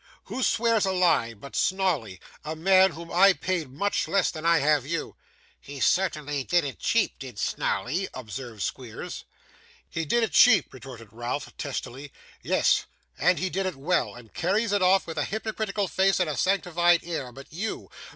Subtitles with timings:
[0.23, 4.31] Who swears to a lie but Snawley; a man whom I have paid much less
[4.31, 5.15] than I have you?'
[5.59, 9.25] 'He certainly did it cheap, did Snawley,' observed Squeers.
[9.87, 12.11] 'He did it cheap!' retorted Ralph, testily;
[12.41, 12.87] 'yes,
[13.19, 16.35] and he did it well, and carries it off with a hypocritical face and a
[16.35, 17.87] sanctified air, but you!